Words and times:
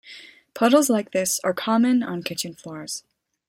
Puddles 0.55 0.89
like 0.89 1.11
this 1.11 1.39
are 1.43 1.53
common 1.53 2.01
on 2.01 2.23
kitchen 2.23 2.55
floors. 2.55 3.03